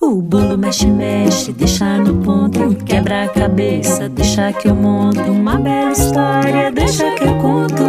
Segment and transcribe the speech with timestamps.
[0.00, 5.58] O bolo mexe, mexe, deixa no ponto, quebra a cabeça, deixa que eu monto uma
[5.58, 7.82] bela história, deixa que eu conto.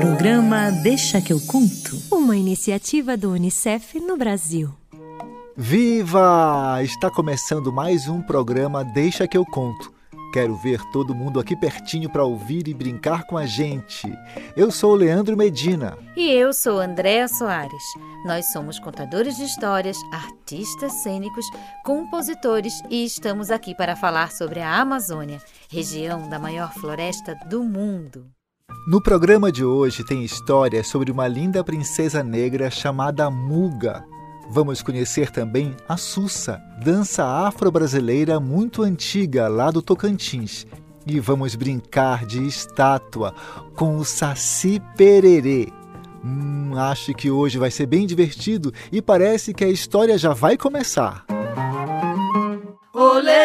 [0.00, 2.00] Programa Deixa que eu conto.
[2.10, 4.70] Uma iniciativa do Unicef no Brasil.
[5.54, 6.80] Viva!
[6.82, 9.92] Está começando mais um programa Deixa que eu conto.
[10.32, 14.10] Quero ver todo mundo aqui pertinho para ouvir e brincar com a gente.
[14.56, 15.98] Eu sou o Leandro Medina.
[16.16, 17.82] E eu sou Andréa Soares.
[18.24, 21.44] Nós somos contadores de histórias, artistas cênicos,
[21.84, 25.38] compositores e estamos aqui para falar sobre a Amazônia,
[25.70, 28.24] região da maior floresta do mundo.
[28.88, 34.02] No programa de hoje tem história sobre uma linda princesa negra chamada Muga.
[34.50, 40.66] Vamos conhecer também a Sussa, dança afro-brasileira muito antiga lá do Tocantins.
[41.06, 43.34] E vamos brincar de estátua
[43.74, 45.68] com o Saci Pererê.
[46.24, 50.56] Hum, acho que hoje vai ser bem divertido e parece que a história já vai
[50.56, 51.24] começar.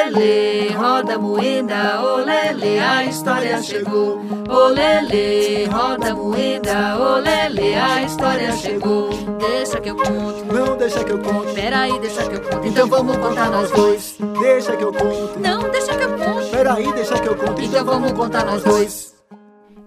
[0.07, 4.21] Olele, roda moeda, olele, a história chegou.
[4.47, 9.09] Olele, roda moeda, olele, a história chegou.
[9.37, 10.45] Deixa que eu conto.
[10.45, 11.53] Não deixa que eu conto.
[11.53, 12.67] Peraí, deixa que eu conto.
[12.67, 14.15] Então vamos contar nós dois.
[14.39, 15.39] Deixa que eu conto.
[15.41, 16.51] Não, deixa que eu conto.
[16.51, 17.61] Peraí, deixa que eu conto.
[17.61, 19.16] Então vamos contar nós dois.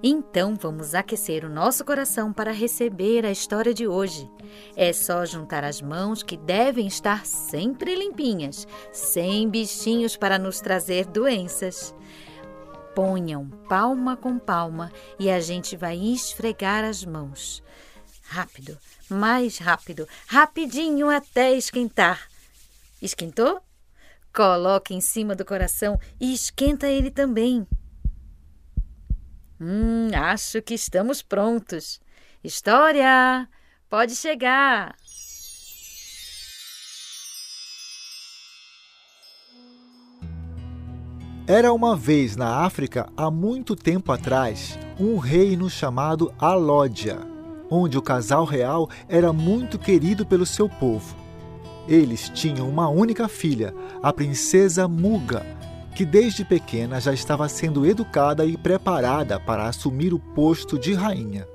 [0.03, 4.31] Então vamos aquecer o nosso coração para receber a história de hoje.
[4.75, 11.05] É só juntar as mãos que devem estar sempre limpinhas, sem bichinhos para nos trazer
[11.05, 11.95] doenças.
[12.95, 17.63] Ponham palma com palma e a gente vai esfregar as mãos.
[18.23, 18.79] Rápido,
[19.09, 22.27] mais rápido, rapidinho até esquentar.
[23.03, 23.61] Esquentou?
[24.35, 27.67] Coloque em cima do coração e esquenta ele também.
[29.61, 32.01] Hum, acho que estamos prontos.
[32.43, 33.47] História,
[33.91, 34.97] pode chegar.
[41.47, 47.19] Era uma vez na África, há muito tempo atrás, um reino chamado Alódia,
[47.69, 51.15] onde o casal real era muito querido pelo seu povo.
[51.89, 55.45] Eles tinham uma única filha, a princesa Muga,
[56.01, 61.47] que desde pequena já estava sendo educada e preparada para assumir o posto de rainha.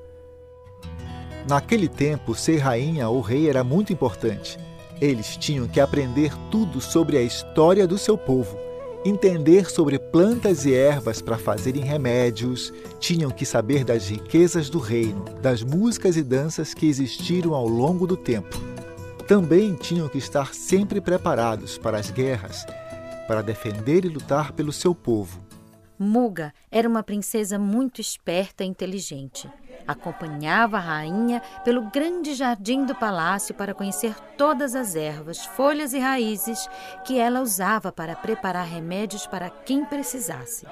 [1.50, 4.60] Naquele tempo, ser rainha ou rei era muito importante.
[5.02, 8.56] Eles tinham que aprender tudo sobre a história do seu povo,
[9.04, 15.26] entender sobre plantas e ervas para fazerem remédios, tinham que saber das riquezas do reino,
[15.42, 18.62] das músicas e danças que existiram ao longo do tempo.
[19.28, 22.64] Também tinham que estar sempre preparados para as guerras
[23.28, 25.44] para defender e lutar pelo seu povo.
[25.98, 29.50] Muga era uma princesa muito esperta e inteligente.
[29.88, 36.00] Acompanhava a rainha pelo grande jardim do palácio para conhecer todas as ervas, folhas e
[36.00, 36.68] raízes
[37.06, 40.66] que ela usava para preparar remédios para quem precisasse.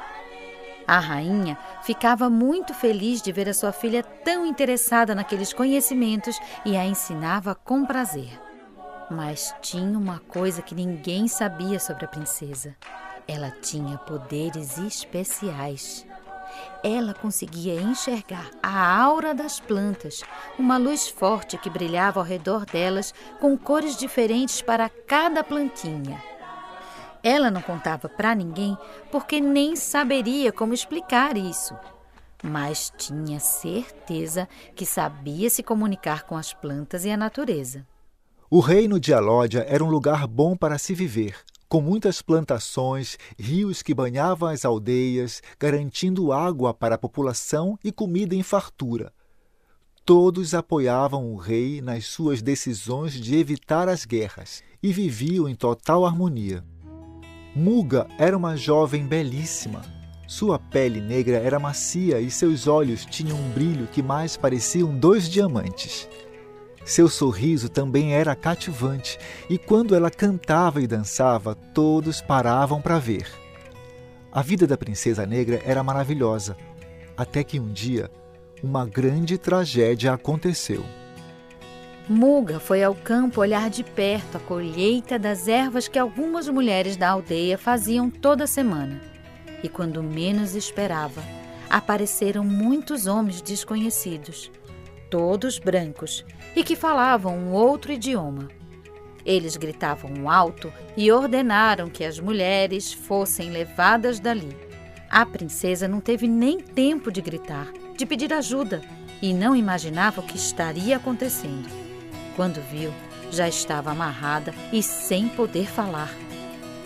[0.86, 6.76] A rainha ficava muito feliz de ver a sua filha tão interessada naqueles conhecimentos e
[6.76, 8.53] a ensinava com prazer.
[9.14, 12.76] Mas tinha uma coisa que ninguém sabia sobre a princesa.
[13.28, 16.06] Ela tinha poderes especiais.
[16.84, 20.24] Ela conseguia enxergar a aura das plantas,
[20.58, 26.22] uma luz forte que brilhava ao redor delas com cores diferentes para cada plantinha.
[27.22, 28.76] Ela não contava para ninguém
[29.12, 31.78] porque nem saberia como explicar isso.
[32.44, 37.86] Mas tinha certeza que sabia se comunicar com as plantas e a natureza.
[38.56, 41.36] O reino de Alódia era um lugar bom para se viver,
[41.68, 48.36] com muitas plantações, rios que banhavam as aldeias, garantindo água para a população e comida
[48.36, 49.12] em fartura.
[50.06, 56.06] Todos apoiavam o rei nas suas decisões de evitar as guerras e viviam em total
[56.06, 56.64] harmonia.
[57.56, 59.82] Muga era uma jovem belíssima.
[60.28, 65.28] Sua pele negra era macia e seus olhos tinham um brilho que mais pareciam dois
[65.28, 66.08] diamantes.
[66.86, 69.18] Seu sorriso também era cativante
[69.50, 73.28] e quando ela cantava e dançava, todos paravam para ver.
[74.32, 76.58] A vida da princesa negra era maravilhosa,
[77.16, 78.10] até que um dia
[78.62, 80.84] uma grande tragédia aconteceu.
[82.08, 87.10] Muga foi ao campo olhar de perto a colheita das ervas que algumas mulheres da
[87.10, 89.02] aldeia faziam toda semana.
[89.62, 91.22] E quando menos esperava,
[91.70, 94.52] apareceram muitos homens desconhecidos,
[95.14, 96.26] todos brancos,
[96.56, 98.48] e que falavam um outro idioma.
[99.24, 104.58] Eles gritavam alto e ordenaram que as mulheres fossem levadas dali.
[105.12, 108.82] A princesa não teve nem tempo de gritar de pedir ajuda
[109.22, 111.70] e não imaginava o que estaria acontecendo.
[112.36, 112.92] Quando viu,
[113.32, 116.12] já estava amarrada e sem poder falar.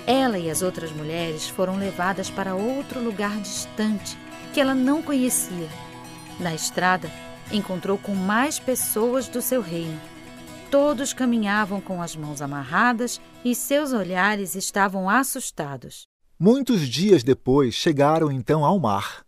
[0.05, 4.17] Ela e as outras mulheres foram levadas para outro lugar distante
[4.53, 5.69] que ela não conhecia.
[6.41, 7.09] Na estrada,
[7.51, 9.99] encontrou com mais pessoas do seu reino.
[10.69, 16.07] Todos caminhavam com as mãos amarradas e seus olhares estavam assustados.
[16.37, 19.25] Muitos dias depois chegaram então ao mar.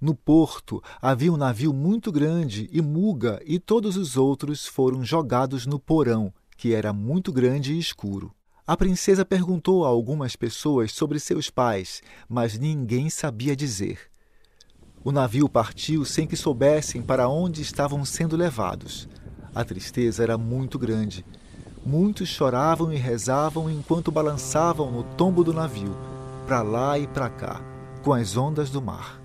[0.00, 5.64] No porto havia um navio muito grande e Muga e todos os outros foram jogados
[5.64, 8.34] no porão, que era muito grande e escuro.
[8.66, 14.11] A princesa perguntou a algumas pessoas sobre seus pais, mas ninguém sabia dizer.
[15.04, 19.08] O navio partiu sem que soubessem para onde estavam sendo levados.
[19.52, 21.24] A tristeza era muito grande.
[21.84, 25.96] Muitos choravam e rezavam enquanto balançavam no tombo do navio,
[26.46, 27.60] para lá e para cá,
[28.04, 29.20] com as ondas do mar.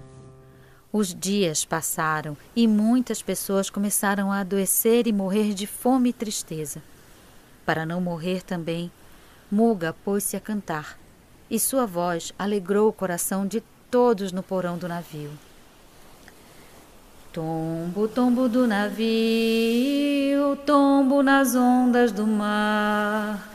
[0.91, 6.81] Os dias passaram e muitas pessoas começaram a adoecer e morrer de fome e tristeza.
[7.63, 8.91] Para não morrer também,
[9.49, 10.97] Muga pôs-se a cantar,
[11.49, 15.31] e sua voz alegrou o coração de todos no porão do navio.
[17.37, 23.47] Tombo, tombo do navio, tombo nas ondas do mar.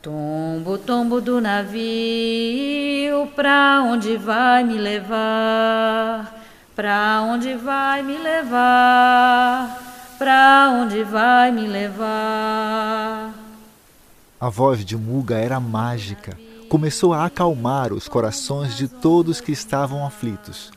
[0.00, 6.34] Tombo, tombo do navio, pra onde vai me levar?
[6.74, 9.82] Pra onde vai me levar?
[10.16, 13.34] Pra onde vai me levar?
[14.40, 16.38] A voz de Muga era mágica.
[16.70, 20.72] Começou a acalmar os corações de todos que estavam aflitos.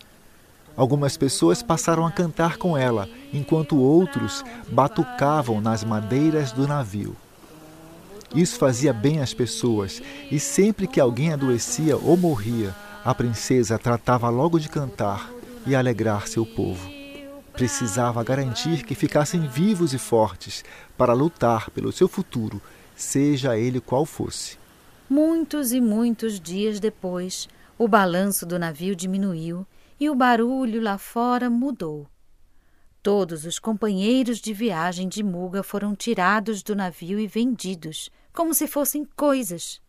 [0.79, 7.17] Algumas pessoas passaram a cantar com ela, enquanto outros batucavam nas madeiras do navio.
[8.33, 12.73] Isso fazia bem às pessoas, e sempre que alguém adoecia ou morria,
[13.03, 15.29] a princesa tratava logo de cantar
[15.67, 16.89] e alegrar seu povo.
[17.51, 20.63] Precisava garantir que ficassem vivos e fortes
[20.97, 22.61] para lutar pelo seu futuro,
[22.95, 24.57] seja ele qual fosse.
[25.09, 29.67] Muitos e muitos dias depois, o balanço do navio diminuiu
[29.99, 32.07] e o barulho lá fora mudou.
[33.01, 38.67] Todos os companheiros de viagem de Muga foram tirados do navio e vendidos, como se
[38.67, 39.81] fossem coisas.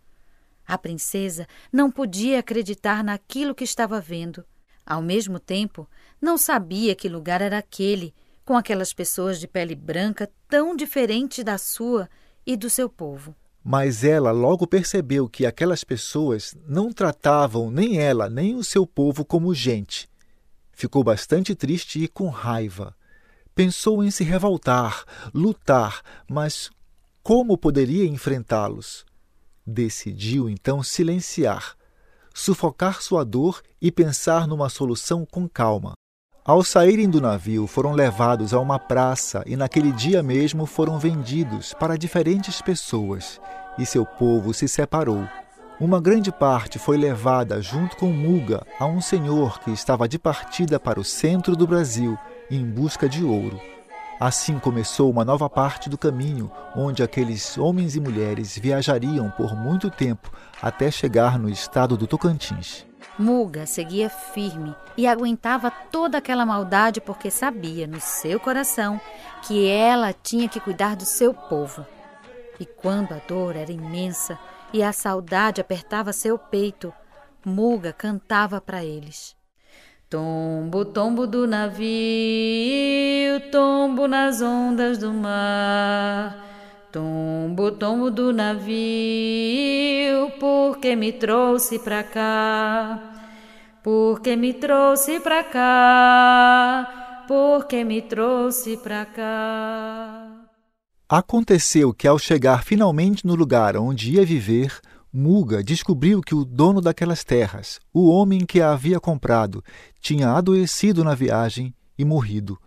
[0.66, 4.44] A princesa não podia acreditar naquilo que estava vendo.
[4.86, 5.88] Ao mesmo tempo,
[6.20, 8.14] não sabia que lugar era aquele,
[8.44, 12.08] com aquelas pessoas de pele branca tão diferente da sua
[12.46, 13.34] e do seu povo.
[13.62, 19.24] Mas ela logo percebeu que aquelas pessoas não tratavam nem ela nem o seu povo
[19.24, 20.08] como gente.
[20.72, 22.96] Ficou bastante triste e com raiva.
[23.54, 26.70] Pensou em se revoltar, lutar, mas
[27.22, 29.04] como poderia enfrentá-los?
[29.66, 31.76] Decidiu então silenciar
[32.34, 35.92] sufocar sua dor e pensar numa solução com calma.
[36.42, 41.74] Ao saírem do navio, foram levados a uma praça e naquele dia mesmo foram vendidos
[41.74, 43.38] para diferentes pessoas,
[43.78, 45.28] e seu povo se separou.
[45.78, 50.80] Uma grande parte foi levada junto com Muga a um senhor que estava de partida
[50.80, 52.18] para o centro do Brasil
[52.50, 53.60] em busca de ouro.
[54.18, 59.90] Assim começou uma nova parte do caminho, onde aqueles homens e mulheres viajariam por muito
[59.90, 62.89] tempo até chegar no estado do Tocantins.
[63.18, 69.00] Muga seguia firme e aguentava toda aquela maldade porque sabia no seu coração
[69.46, 71.86] que ela tinha que cuidar do seu povo.
[72.58, 74.38] E quando a dor era imensa
[74.72, 76.92] e a saudade apertava seu peito,
[77.44, 79.34] Muga cantava para eles.
[80.10, 81.80] Tombo, tombo do navio,
[83.50, 86.49] tombo nas ondas do mar.
[86.92, 88.68] Tombo, tombo do navio,
[90.40, 92.98] porque me trouxe pra cá.
[93.82, 100.48] Porque me trouxe pra cá, porque me trouxe pra cá.
[101.08, 104.80] Aconteceu que, ao chegar finalmente no lugar onde ia viver,
[105.12, 109.62] Muga descobriu que o dono daquelas terras, o homem que a havia comprado,
[110.00, 112.58] tinha adoecido na viagem e morrido.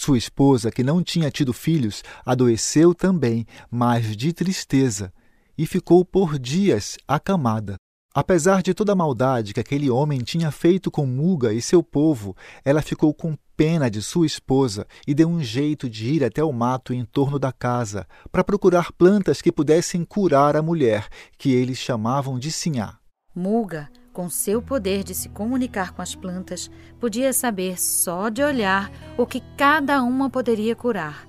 [0.00, 5.12] Sua esposa, que não tinha tido filhos, adoeceu também, mas de tristeza,
[5.58, 7.74] e ficou por dias acamada.
[8.14, 12.34] Apesar de toda a maldade que aquele homem tinha feito com Muga e seu povo,
[12.64, 16.50] ela ficou com pena de sua esposa e deu um jeito de ir até o
[16.50, 21.76] mato em torno da casa para procurar plantas que pudessem curar a mulher, que eles
[21.76, 22.98] chamavam de Sinhá.
[23.34, 28.90] Muga, com seu poder de se comunicar com as plantas, podia saber só de olhar
[29.16, 31.26] o que cada uma poderia curar,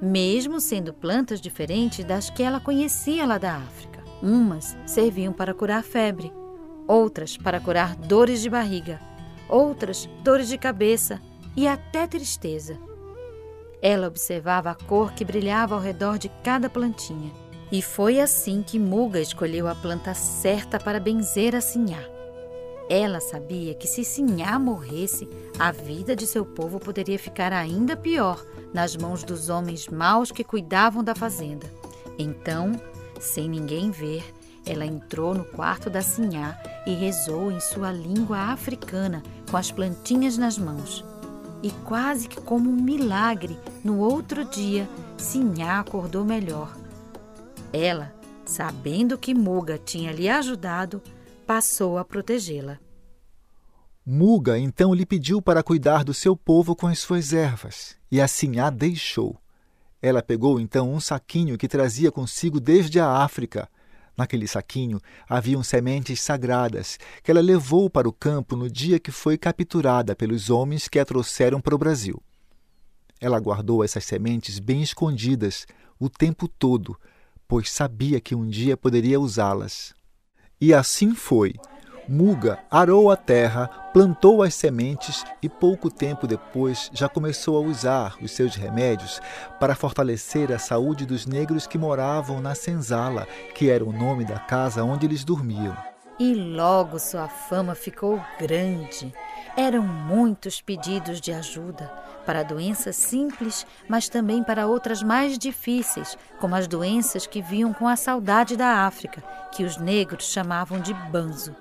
[0.00, 4.02] mesmo sendo plantas diferentes das que ela conhecia lá da África.
[4.22, 6.32] Umas serviam para curar febre,
[6.86, 9.00] outras para curar dores de barriga,
[9.48, 11.20] outras dores de cabeça
[11.56, 12.78] e até tristeza.
[13.82, 17.32] Ela observava a cor que brilhava ao redor de cada plantinha.
[17.72, 22.02] E foi assim que Muga escolheu a planta certa para benzer a Sinhá.
[22.88, 28.44] Ela sabia que se Sinhá morresse, a vida de seu povo poderia ficar ainda pior
[28.74, 31.72] nas mãos dos homens maus que cuidavam da fazenda.
[32.18, 32.72] Então,
[33.20, 34.24] sem ninguém ver,
[34.66, 40.36] ela entrou no quarto da Sinhá e rezou em sua língua africana, com as plantinhas
[40.36, 41.04] nas mãos.
[41.62, 46.79] E quase que como um milagre, no outro dia, Sinhá acordou melhor.
[47.72, 48.12] Ela,
[48.44, 51.00] sabendo que Muga tinha lhe ajudado,
[51.46, 52.78] passou a protegê-la.
[54.04, 58.26] Muga então lhe pediu para cuidar do seu povo com as suas ervas, e a
[58.26, 59.36] Sinhá deixou.
[60.02, 63.68] Ela pegou então um saquinho que trazia consigo desde a África.
[64.16, 69.38] Naquele saquinho haviam sementes sagradas que ela levou para o campo no dia que foi
[69.38, 72.20] capturada pelos homens que a trouxeram para o Brasil.
[73.20, 75.66] Ela guardou essas sementes bem escondidas
[75.98, 76.98] o tempo todo,
[77.50, 79.92] pois sabia que um dia poderia usá-las.
[80.60, 81.54] E assim foi.
[82.08, 88.14] Muga arou a terra, plantou as sementes e pouco tempo depois já começou a usar
[88.22, 89.20] os seus remédios
[89.58, 94.38] para fortalecer a saúde dos negros que moravam na senzala, que era o nome da
[94.38, 95.76] casa onde eles dormiam.
[96.20, 99.12] E logo sua fama ficou grande.
[99.56, 101.90] Eram muitos pedidos de ajuda
[102.30, 107.88] para doenças simples, mas também para outras mais difíceis, como as doenças que vinham com
[107.88, 109.20] a saudade da África,
[109.50, 111.56] que os negros chamavam de banzo.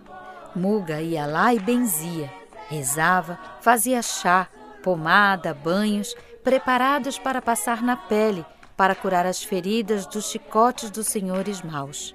[0.55, 2.31] Muga ia lá e benzia,
[2.67, 4.47] rezava, fazia chá,
[4.83, 8.45] pomada, banhos, preparados para passar na pele,
[8.77, 12.13] para curar as feridas dos chicotes dos senhores maus.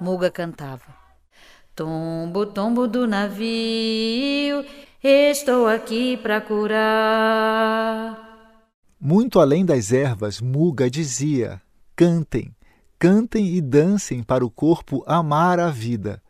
[0.00, 0.92] Muga cantava:
[1.76, 4.66] Tombo, tombo do navio,
[5.08, 8.30] estou aqui para curar.
[9.00, 11.62] Muito além das ervas, Muga dizia:
[11.96, 12.54] Cantem,
[12.98, 16.22] cantem e dancem para o corpo amar a vida.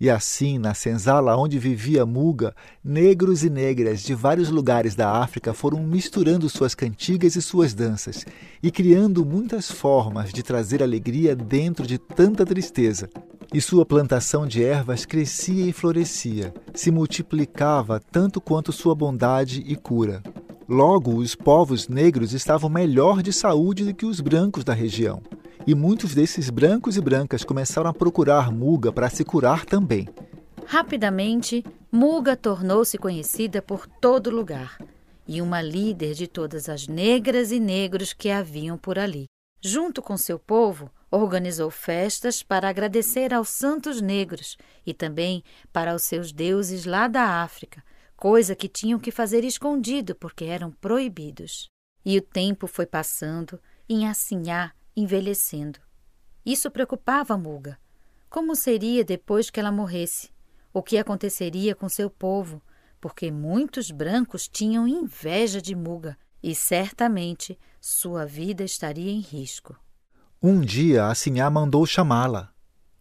[0.00, 5.52] E assim, na senzala onde vivia Muga, negros e negras de vários lugares da África
[5.52, 8.24] foram misturando suas cantigas e suas danças
[8.62, 13.10] e criando muitas formas de trazer alegria dentro de tanta tristeza.
[13.52, 19.74] E sua plantação de ervas crescia e florescia, se multiplicava tanto quanto sua bondade e
[19.74, 20.22] cura.
[20.68, 25.22] Logo, os povos negros estavam melhor de saúde do que os brancos da região
[25.68, 30.08] e muitos desses brancos e brancas começaram a procurar Muga para se curar também.
[30.64, 31.62] Rapidamente,
[31.92, 34.78] Muga tornou-se conhecida por todo lugar
[35.26, 39.26] e uma líder de todas as negras e negros que haviam por ali.
[39.60, 46.02] Junto com seu povo, organizou festas para agradecer aos santos negros e também para os
[46.02, 47.82] seus deuses lá da África,
[48.16, 51.68] coisa que tinham que fazer escondido porque eram proibidos.
[52.04, 55.80] E o tempo foi passando em Assinhá envelhecendo.
[56.46, 57.78] Isso preocupava Muga.
[58.30, 60.30] Como seria depois que ela morresse?
[60.72, 62.62] O que aconteceria com seu povo?
[63.00, 66.16] Porque muitos brancos tinham inveja de Muga
[66.48, 69.76] e certamente sua vida estaria em risco.
[70.42, 72.48] Um dia a Sinhá mandou chamá-la.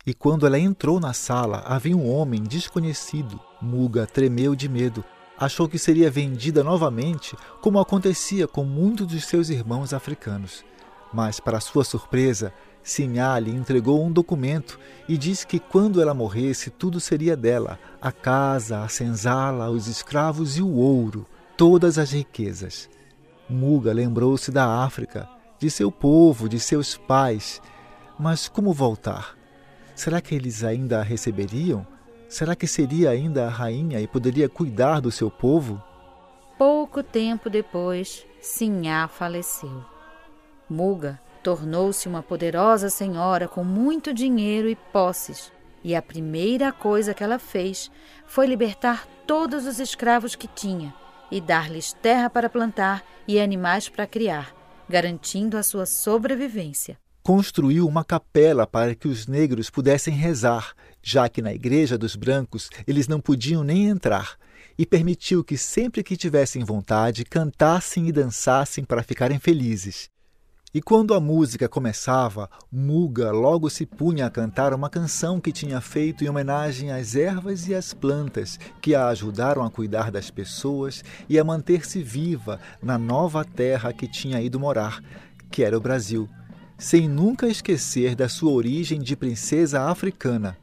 [0.06, 3.40] E quando ela entrou na sala, havia um homem desconhecido.
[3.62, 5.02] Muga tremeu de medo.
[5.38, 10.66] Achou que seria vendida novamente, como acontecia com muitos dos seus irmãos africanos.
[11.14, 14.78] Mas, para sua surpresa, Sinhá lhe entregou um documento
[15.08, 20.58] e disse que quando ela morresse, tudo seria dela: a casa, a senzala, os escravos
[20.58, 21.26] e o ouro,
[21.56, 22.90] todas as riquezas.
[23.50, 25.28] Muga lembrou-se da África,
[25.60, 27.62] de seu povo, de seus pais.
[28.20, 29.36] Mas como voltar?
[29.96, 31.86] Será que eles ainda a receberiam?
[32.30, 35.82] Será que seria ainda a rainha e poderia cuidar do seu povo?
[36.58, 39.86] pouco tempo depois, Sinhá faleceu.
[40.70, 45.52] Muga tornou-se uma poderosa senhora com muito dinheiro e posses,
[45.84, 47.92] e a primeira coisa que ela fez
[48.26, 50.94] foi libertar todos os escravos que tinha
[51.32, 54.56] e dar-lhes terra para plantar e animais para criar,
[54.90, 56.98] garantindo a sua sobrevivência.
[57.24, 62.70] Construiu uma capela para que os negros pudessem rezar, já que na igreja dos brancos
[62.88, 64.38] eles não podiam nem entrar,
[64.78, 70.10] e permitiu que sempre que tivessem vontade cantassem e dançassem para ficarem felizes.
[70.78, 75.82] E quando a música começava, Muga logo se punha a cantar uma canção que tinha
[75.82, 81.04] feito em homenagem às ervas e às plantas que a ajudaram a cuidar das pessoas
[81.28, 85.02] e a manter-se viva na nova terra que tinha ido morar,
[85.50, 86.30] que era o Brasil,
[86.78, 90.56] sem nunca esquecer da sua origem de princesa africana.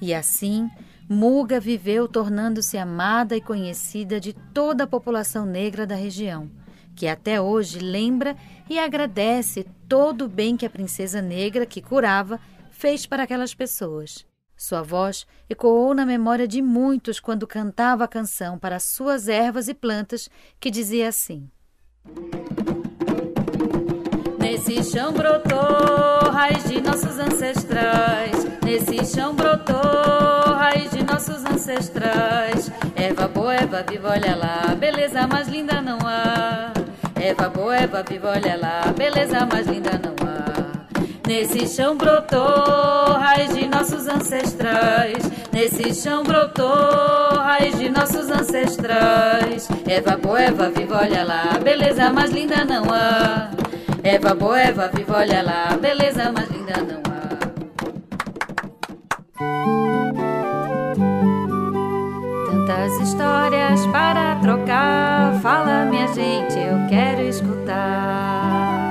[0.00, 0.70] E assim,
[1.06, 6.61] Muga viveu tornando-se amada e conhecida de toda a população negra da região
[6.94, 8.36] que até hoje lembra
[8.68, 14.24] e agradece todo o bem que a princesa negra que curava fez para aquelas pessoas.
[14.56, 19.74] Sua voz ecoou na memória de muitos quando cantava a canção para suas ervas e
[19.74, 20.28] plantas,
[20.60, 21.50] que dizia assim:
[24.38, 28.46] Nesse chão brotou raiz de nossos ancestrais.
[28.64, 32.70] Nesse chão brotou raiz de nossos ancestrais.
[32.94, 36.81] Eva boa, Eva viva, olha lá, beleza mais linda não há.
[37.24, 40.42] Eva boa, Eva viva, olha lá, beleza mais linda não há.
[41.24, 45.30] Nesse chão brotou raiz de nossos ancestrais.
[45.52, 46.66] Nesse chão brotou
[47.36, 49.68] raiz de nossos ancestrais.
[49.86, 53.50] Eva boa, Eva viva, olha lá, beleza mais linda não há.
[54.02, 57.01] Eva boa, Eva viva, olha lá, beleza mais linda não há.
[63.12, 65.38] Histórias para trocar.
[65.42, 68.90] Fala, minha gente, eu quero escutar.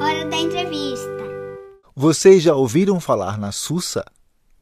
[0.00, 1.10] Hora da entrevista.
[1.94, 4.04] Vocês já ouviram falar na Sussa?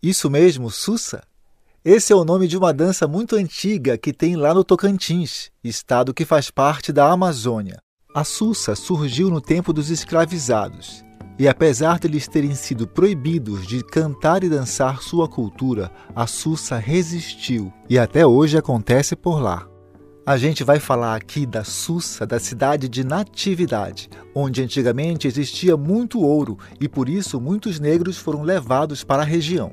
[0.03, 1.23] Isso mesmo, Sussa?
[1.85, 6.15] Esse é o nome de uma dança muito antiga que tem lá no Tocantins, estado
[6.15, 7.79] que faz parte da Amazônia.
[8.15, 11.05] A Sussa surgiu no tempo dos escravizados
[11.41, 16.77] e apesar de eles terem sido proibidos de cantar e dançar sua cultura, a Sussa
[16.77, 19.67] resistiu e até hoje acontece por lá.
[20.27, 26.21] A gente vai falar aqui da Sussa, da cidade de Natividade, onde antigamente existia muito
[26.21, 29.73] ouro e por isso muitos negros foram levados para a região.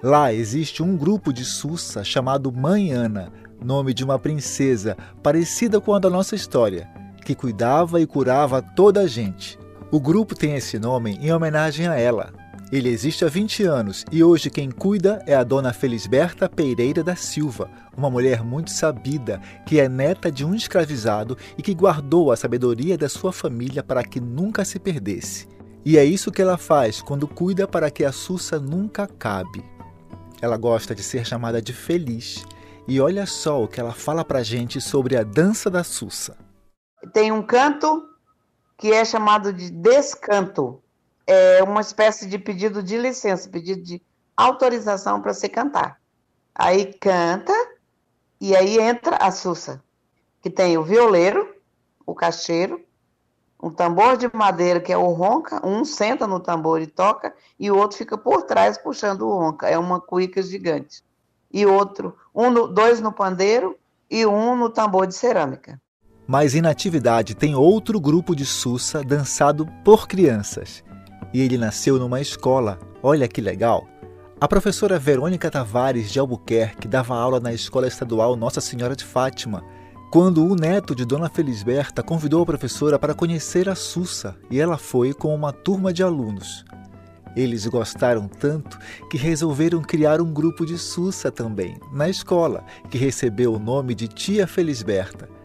[0.00, 5.92] Lá existe um grupo de Sussa chamado Mãe Ana, nome de uma princesa parecida com
[5.92, 6.88] a da nossa história,
[7.24, 9.58] que cuidava e curava toda a gente.
[9.90, 12.30] O grupo tem esse nome em homenagem a ela.
[12.70, 17.16] Ele existe há 20 anos e hoje quem cuida é a dona Felisberta Pereira da
[17.16, 22.36] Silva, uma mulher muito sabida que é neta de um escravizado e que guardou a
[22.36, 25.48] sabedoria da sua família para que nunca se perdesse.
[25.86, 29.64] E é isso que ela faz quando cuida para que a Sussa nunca acabe.
[30.42, 32.44] Ela gosta de ser chamada de Feliz.
[32.86, 36.36] E olha só o que ela fala pra gente sobre a dança da Sussa.
[37.14, 38.02] Tem um canto
[38.78, 40.80] que é chamado de descanto.
[41.26, 44.00] É uma espécie de pedido de licença, pedido de
[44.34, 46.00] autorização para você cantar.
[46.54, 47.52] Aí canta
[48.40, 49.82] e aí entra a sussa,
[50.40, 51.54] que tem o violeiro,
[52.06, 52.82] o cacheiro,
[53.60, 57.70] um tambor de madeira que é o ronca, um senta no tambor e toca e
[57.70, 59.68] o outro fica por trás puxando o ronca.
[59.68, 61.02] É uma cuíca gigante.
[61.52, 63.76] E outro, um no, dois no pandeiro
[64.08, 65.80] e um no tambor de cerâmica.
[66.30, 70.84] Mas em Natividade tem outro grupo de Sussa dançado por crianças.
[71.32, 72.78] E ele nasceu numa escola.
[73.02, 73.88] Olha que legal!
[74.38, 79.64] A professora Verônica Tavares de Albuquerque dava aula na Escola Estadual Nossa Senhora de Fátima,
[80.12, 84.76] quando o neto de Dona Felisberta convidou a professora para conhecer a Sussa e ela
[84.76, 86.62] foi com uma turma de alunos.
[87.34, 88.78] Eles gostaram tanto
[89.10, 94.08] que resolveram criar um grupo de Sussa também, na escola, que recebeu o nome de
[94.08, 95.37] Tia Felisberta.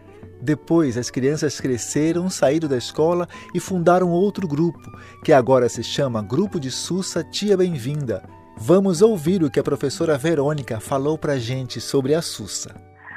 [0.44, 4.78] Depois, as crianças cresceram, saíram da escola e fundaram outro grupo,
[5.24, 8.22] que agora se chama Grupo de Sussa Tia Bem-vinda.
[8.54, 12.74] Vamos ouvir o que a professora Verônica falou para gente sobre a Sussa.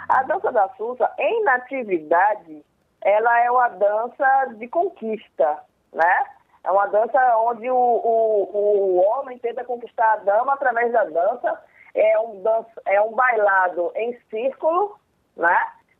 [0.07, 2.63] A dança da Sussa, em natividade,
[3.01, 5.57] ela é uma dança de conquista,
[5.91, 6.23] né?
[6.63, 11.61] É uma dança onde o, o, o homem tenta conquistar a dama através da dança.
[11.93, 14.97] É um, dança, é um bailado em círculo,
[15.35, 15.57] né?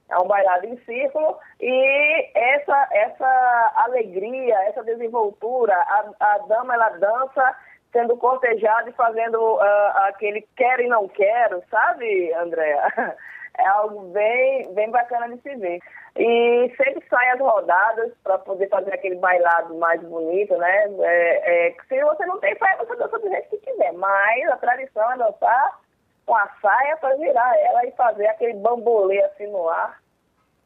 [0.10, 6.90] É um bailado em círculo e essa essa alegria, essa desenvoltura, a, a dama ela
[6.90, 7.56] dança
[7.92, 12.94] sendo cortejada e fazendo uh, aquele quero e não quero, sabe, Andréa?
[13.58, 15.80] é algo bem, bem bacana de se ver.
[16.16, 20.86] E sempre saem as rodadas para poder fazer aquele bailado mais bonito, né?
[21.02, 24.58] É, é, se você não tem saia, você dança do jeito que quiser, mas a
[24.58, 25.80] tradição é dançar
[26.28, 30.04] com a saia para virar ela e fazer aquele bambolê assim no ar,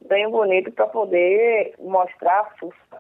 [0.10, 2.98] bem bonito para poder mostrar a fuça.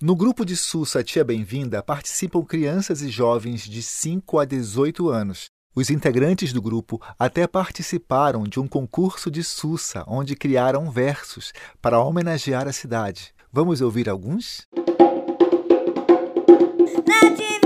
[0.00, 5.46] No grupo de Sussa Tia Bem-vinda participam crianças e jovens de 5 a 18 anos.
[5.74, 11.98] Os integrantes do grupo até participaram de um concurso de Sussa, onde criaram versos para
[11.98, 13.34] homenagear a cidade.
[13.50, 14.66] Vamos ouvir alguns?
[17.06, 17.65] Natividade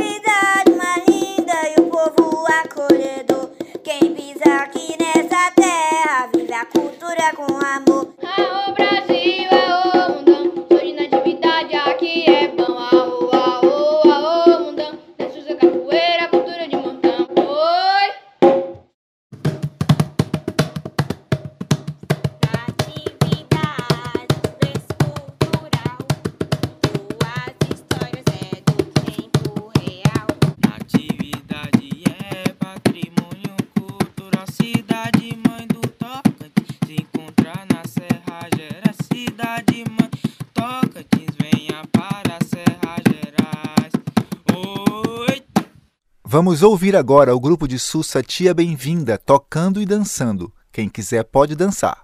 [46.60, 50.52] Vamos ouvir agora o grupo de Sussa Tia Bem-vinda tocando e dançando.
[50.70, 52.02] Quem quiser pode dançar.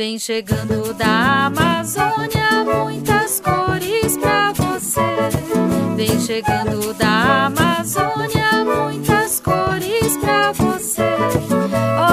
[0.00, 5.28] Vem chegando da Amazônia, muitas cores pra você.
[5.94, 11.02] Vem chegando da Amazônia, muitas cores pra você.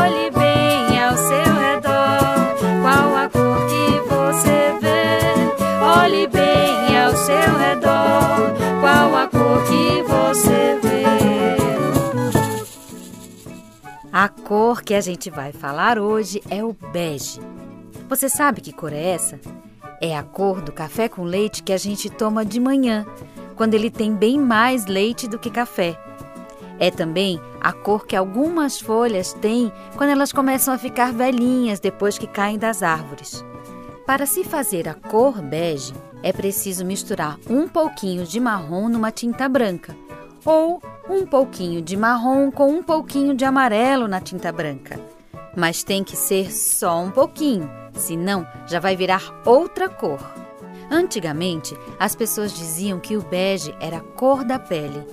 [0.01, 5.21] Olhe bem ao seu redor, qual a cor que você vê.
[5.81, 11.05] Olhe bem ao seu redor, qual a cor que você vê.
[14.11, 17.39] A cor que a gente vai falar hoje é o bege.
[18.09, 19.39] Você sabe que cor é essa?
[19.99, 23.05] É a cor do café com leite que a gente toma de manhã,
[23.55, 25.99] quando ele tem bem mais leite do que café.
[26.79, 32.17] É também a cor que algumas folhas têm quando elas começam a ficar velhinhas depois
[32.17, 33.43] que caem das árvores.
[34.05, 35.93] Para se fazer a cor bege,
[36.23, 39.93] é preciso misturar um pouquinho de marrom numa tinta branca
[40.45, 44.97] ou um pouquinho de marrom com um pouquinho de amarelo na tinta branca.
[45.55, 50.19] Mas tem que ser só um pouquinho, senão já vai virar outra cor.
[50.89, 55.05] Antigamente, as pessoas diziam que o bege era a cor da pele.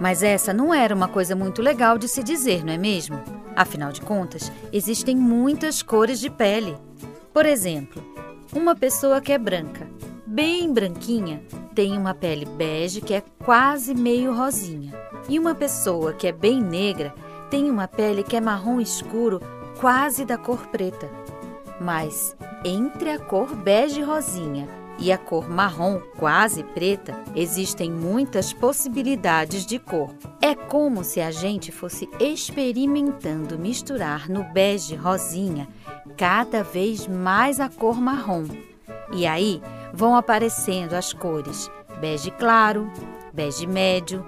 [0.00, 3.20] Mas essa não era uma coisa muito legal de se dizer, não é mesmo?
[3.56, 6.76] Afinal de contas, existem muitas cores de pele.
[7.32, 8.02] Por exemplo,
[8.52, 9.86] uma pessoa que é branca,
[10.26, 11.42] bem branquinha,
[11.74, 14.92] tem uma pele bege que é quase meio rosinha.
[15.28, 17.14] E uma pessoa que é bem negra
[17.50, 19.40] tem uma pele que é marrom escuro,
[19.80, 21.08] quase da cor preta.
[21.80, 29.66] Mas entre a cor bege rosinha e a cor marrom quase preta, existem muitas possibilidades
[29.66, 30.14] de cor.
[30.40, 35.68] É como se a gente fosse experimentando misturar no bege rosinha
[36.16, 38.44] cada vez mais a cor marrom.
[39.12, 39.60] E aí
[39.92, 42.90] vão aparecendo as cores bege claro,
[43.32, 44.24] bege médio,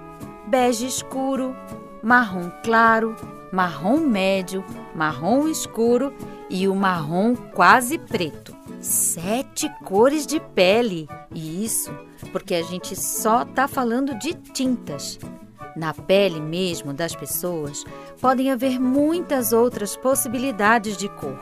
[0.47, 1.55] bege escuro,
[2.01, 3.15] marrom claro,
[3.51, 4.63] marrom médio,
[4.95, 6.13] marrom escuro
[6.49, 8.55] e o marrom quase preto.
[8.81, 11.07] Sete cores de pele.
[11.33, 11.91] E isso
[12.31, 15.19] porque a gente só está falando de tintas.
[15.75, 17.83] Na pele mesmo das pessoas
[18.19, 21.39] podem haver muitas outras possibilidades de cor.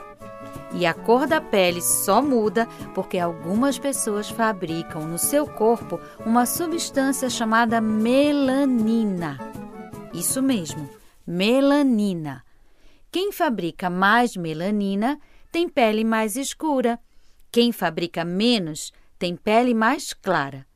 [0.73, 6.45] E a cor da pele só muda porque algumas pessoas fabricam no seu corpo uma
[6.45, 9.39] substância chamada melanina.
[10.13, 10.89] Isso mesmo,
[11.25, 12.44] melanina.
[13.15, 15.17] Quem fabrica mais melanina
[15.49, 16.99] tem pele mais escura.
[17.49, 20.67] Quem fabrica menos tem pele mais clara.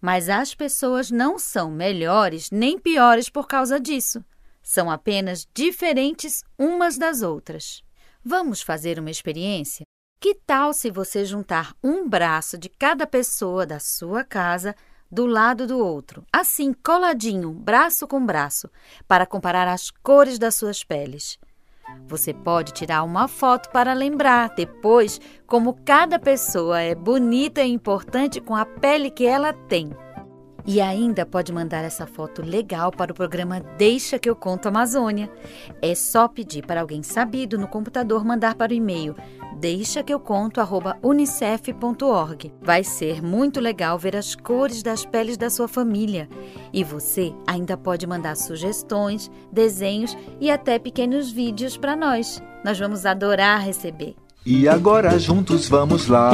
[0.00, 4.24] Mas as pessoas não são melhores nem piores por causa disso.
[4.62, 7.84] São apenas diferentes umas das outras.
[8.24, 9.84] Vamos fazer uma experiência?
[10.18, 14.74] Que tal se você juntar um braço de cada pessoa da sua casa
[15.12, 18.70] do lado do outro, assim coladinho, braço com braço,
[19.06, 21.38] para comparar as cores das suas peles?
[22.08, 28.40] Você pode tirar uma foto para lembrar depois como cada pessoa é bonita e importante
[28.40, 29.90] com a pele que ela tem.
[30.66, 35.30] E ainda pode mandar essa foto legal para o programa Deixa que eu conto Amazônia.
[35.80, 39.14] É só pedir para alguém sabido no computador mandar para o e-mail
[39.58, 40.12] deixa que
[42.04, 42.52] eu.
[42.62, 46.28] Vai ser muito legal ver as cores das peles da sua família.
[46.72, 52.42] E você ainda pode mandar sugestões, desenhos e até pequenos vídeos para nós.
[52.64, 54.14] Nós vamos adorar receber.
[54.44, 56.30] E agora juntos vamos lá.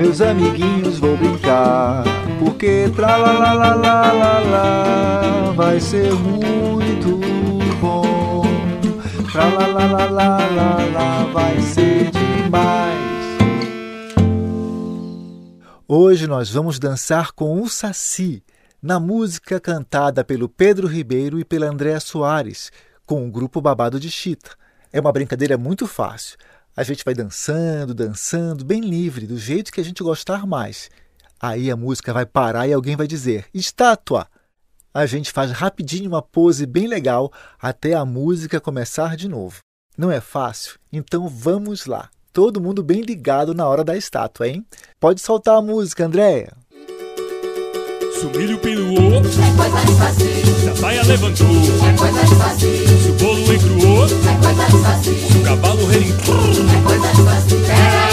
[0.00, 2.04] Meus amiguinhos vou brincar.
[2.38, 7.18] Porque tra la la la la la la vai ser muito
[7.82, 8.42] bom.
[9.30, 12.98] Tra la la la la la vai ser demais.
[15.86, 18.42] Hoje nós vamos dançar com o Saci,
[18.82, 22.72] na música cantada pelo Pedro Ribeiro e pela Andréa Soares,
[23.04, 24.52] com o grupo Babado de Chita.
[24.90, 26.38] É uma brincadeira muito fácil.
[26.76, 30.88] A gente vai dançando, dançando, bem livre, do jeito que a gente gostar mais.
[31.40, 34.28] Aí a música vai parar e alguém vai dizer: estátua!
[34.92, 39.58] A gente faz rapidinho uma pose bem legal até a música começar de novo.
[39.96, 40.78] Não é fácil?
[40.92, 42.10] Então vamos lá.
[42.32, 44.64] Todo mundo bem ligado na hora da estátua, hein?
[44.98, 46.52] Pode soltar a música, Andréia.
[48.20, 50.28] Se o milho piruou, é coisa de saci.
[50.60, 52.84] Se a saia levantou, é coisa de saci.
[53.02, 54.08] Se o bolo encruou, é
[54.44, 55.14] coisa de saci.
[55.32, 57.56] Se o cavalo relinchou, é coisa de saci.
[57.66, 58.09] Peraí,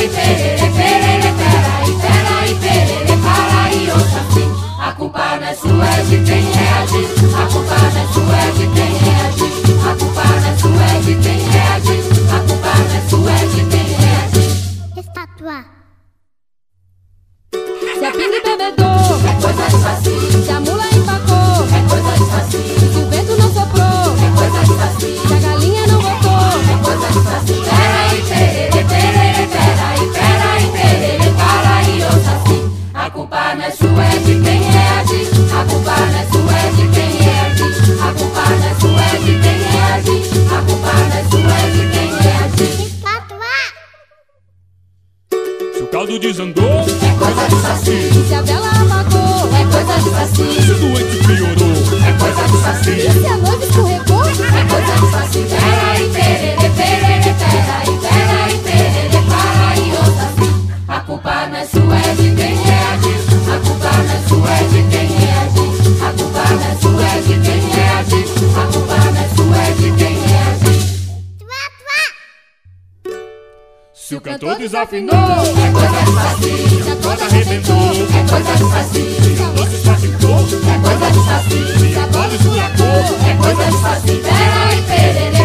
[74.68, 76.84] desafinou, É coisa de saci.
[76.84, 79.04] se a corda arrebentou, É coisa de saci.
[79.42, 81.96] a doce espatifou, É coisa de saci.
[81.96, 84.22] a bola esburacou, É coisa de saci.
[84.28, 85.37] Peraí, perere,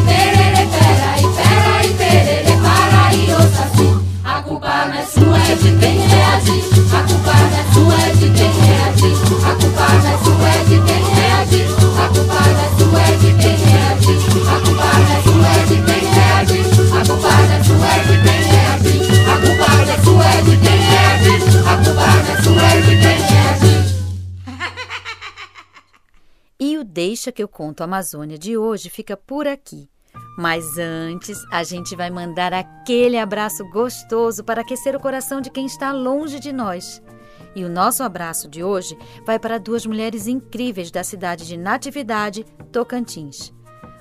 [27.05, 29.91] Deixa que eu conto Amazônia de hoje fica por aqui.
[30.39, 35.67] Mas antes, a gente vai mandar aquele abraço gostoso para aquecer o coração de quem
[35.67, 37.03] está longe de nós.
[37.57, 42.47] E o nosso abraço de hoje vai para duas mulheres incríveis da cidade de Natividade,
[42.71, 43.53] Tocantins.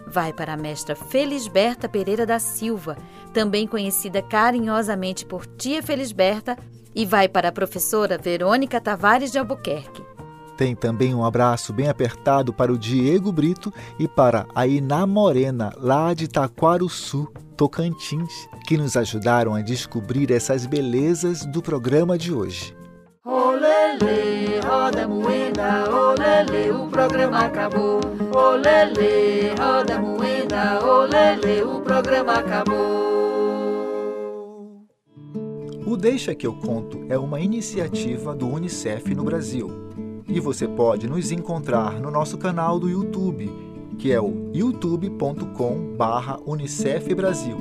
[0.05, 2.95] Vai para a mestra Felisberta Pereira da Silva,
[3.33, 6.55] também conhecida carinhosamente por Tia Felisberta,
[6.93, 10.10] e vai para a professora Verônica Tavares de Albuquerque.
[10.61, 15.73] Tem também um abraço bem apertado para o Diego Brito e para a Iná Morena,
[15.75, 22.77] lá de Taquaruçu, Tocantins, que nos ajudaram a descobrir essas belezas do programa de hoje.
[23.25, 27.99] Olele, roda moeda, olele, o programa acabou.
[28.31, 32.77] Olele, roda moeda, olele, o programa acabou.
[35.87, 39.89] O Deixa que eu conto é uma iniciativa do UNICEF no Brasil.
[40.31, 43.51] E você pode nos encontrar no nosso canal do YouTube,
[43.97, 47.57] que é o youtube.com/unicef Brasil,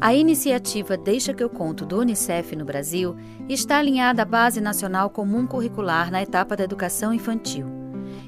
[0.02, 3.16] A iniciativa Deixa que eu conto do Unicef no Brasil
[3.48, 7.68] está alinhada à Base Nacional Comum Curricular na etapa da educação infantil.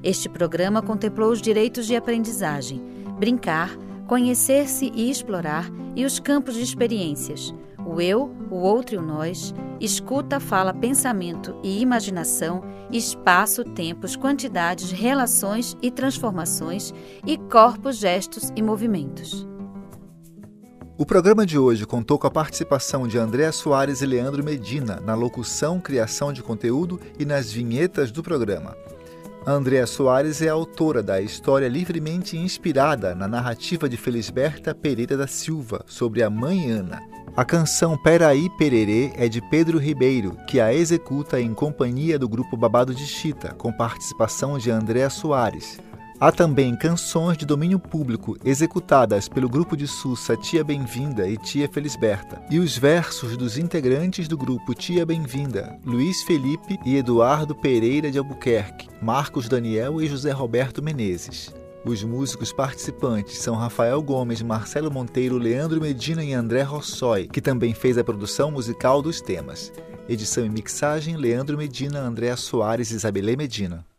[0.03, 2.79] Este programa contemplou os direitos de aprendizagem,
[3.17, 7.51] brincar, conhecer-se e explorar e os campos de experiências,
[7.83, 14.91] o eu, o outro e o nós, escuta, fala, pensamento e imaginação, espaço, tempos, quantidades,
[14.91, 16.93] relações e transformações
[17.25, 19.51] e corpos, gestos e movimentos.
[21.03, 25.13] O programa de hoje contou com a participação de Andréa Soares e Leandro Medina na
[25.13, 28.73] locução, criação de conteúdo e nas vinhetas do programa.
[29.45, 35.83] Andréa Soares é autora da história livremente inspirada na narrativa de Felisberta Pereira da Silva
[35.87, 37.01] sobre a mãe Ana.
[37.35, 42.55] A canção Peraí Pererê é de Pedro Ribeiro, que a executa em companhia do grupo
[42.55, 45.81] Babado de Chita, com participação de Andréa Soares.
[46.23, 51.67] Há também canções de domínio público executadas pelo grupo de Sussa Tia Bem-vinda e Tia
[51.67, 58.09] Felisberta, e os versos dos integrantes do grupo Tia Bem-vinda, Luiz Felipe e Eduardo Pereira
[58.09, 61.53] de Albuquerque, Marcos Daniel e José Roberto Menezes.
[61.83, 67.73] Os músicos participantes são Rafael Gomes, Marcelo Monteiro, Leandro Medina e André Rossoi, que também
[67.73, 69.73] fez a produção musical dos temas.
[70.07, 73.85] Edição e mixagem: Leandro Medina, André Soares e Isabelê Medina.